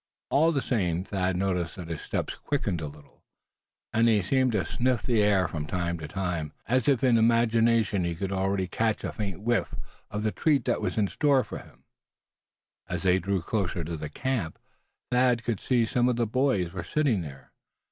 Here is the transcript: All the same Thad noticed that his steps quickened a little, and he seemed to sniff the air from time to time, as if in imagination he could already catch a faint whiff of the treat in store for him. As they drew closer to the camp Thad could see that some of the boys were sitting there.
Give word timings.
All 0.31 0.51
the 0.51 0.63
same 0.63 1.03
Thad 1.03 1.37
noticed 1.37 1.75
that 1.75 1.87
his 1.87 2.01
steps 2.01 2.33
quickened 2.33 2.81
a 2.81 2.87
little, 2.87 3.21
and 3.93 4.07
he 4.07 4.23
seemed 4.23 4.53
to 4.53 4.65
sniff 4.65 5.03
the 5.03 5.21
air 5.21 5.47
from 5.47 5.67
time 5.67 5.99
to 5.99 6.07
time, 6.07 6.53
as 6.67 6.87
if 6.87 7.03
in 7.03 7.19
imagination 7.19 8.03
he 8.03 8.15
could 8.15 8.31
already 8.31 8.65
catch 8.65 9.03
a 9.03 9.11
faint 9.11 9.41
whiff 9.43 9.75
of 10.09 10.23
the 10.23 10.31
treat 10.31 10.67
in 10.67 11.07
store 11.07 11.43
for 11.43 11.59
him. 11.59 11.83
As 12.89 13.03
they 13.03 13.19
drew 13.19 13.43
closer 13.43 13.83
to 13.83 13.95
the 13.95 14.09
camp 14.09 14.57
Thad 15.11 15.43
could 15.43 15.59
see 15.59 15.85
that 15.85 15.91
some 15.91 16.09
of 16.09 16.15
the 16.15 16.25
boys 16.25 16.73
were 16.73 16.81
sitting 16.83 17.21
there. 17.21 17.51